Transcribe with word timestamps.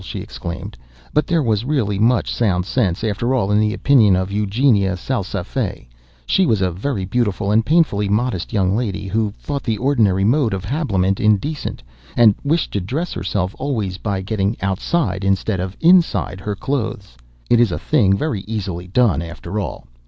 she 0.03 0.17
exclaimed, 0.19 0.79
"but 1.13 1.27
there 1.27 1.43
was 1.43 1.63
really 1.63 1.99
much 1.99 2.33
sound 2.33 2.65
sense, 2.65 3.03
after 3.03 3.35
all, 3.35 3.51
in 3.51 3.59
the 3.59 3.71
opinion 3.71 4.15
of 4.15 4.29
Eugénie 4.31 4.97
Salsafette. 4.97 5.85
She 6.25 6.47
was 6.47 6.59
a 6.59 6.71
very 6.71 7.05
beautiful 7.05 7.51
and 7.51 7.63
painfully 7.63 8.09
modest 8.09 8.51
young 8.51 8.75
lady, 8.75 9.05
who 9.07 9.31
thought 9.37 9.61
the 9.61 9.77
ordinary 9.77 10.23
mode 10.23 10.55
of 10.55 10.65
habiliment 10.65 11.19
indecent, 11.19 11.83
and 12.17 12.33
wished 12.43 12.71
to 12.73 12.81
dress 12.81 13.13
herself, 13.13 13.53
always, 13.59 13.99
by 13.99 14.21
getting 14.23 14.57
outside 14.59 15.23
instead 15.23 15.59
of 15.59 15.77
inside 15.81 16.39
of 16.39 16.45
her 16.47 16.55
clothes. 16.55 17.15
It 17.47 17.59
is 17.59 17.71
a 17.71 17.77
thing 17.77 18.17
very 18.17 18.41
easily 18.47 18.87
done, 18.87 19.21
after 19.21 19.59
all. 19.59 19.85